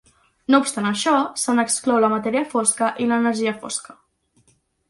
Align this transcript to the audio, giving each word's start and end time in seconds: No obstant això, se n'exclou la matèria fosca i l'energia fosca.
No 0.53 0.59
obstant 0.63 0.87
això, 0.91 1.13
se 1.43 1.55
n'exclou 1.59 2.01
la 2.05 2.11
matèria 2.15 2.43
fosca 2.57 2.91
i 3.05 3.09
l'energia 3.11 3.55
fosca. 3.63 3.99